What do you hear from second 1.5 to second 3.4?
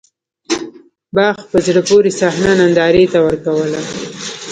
په زړه پورې صحنه نندارې ته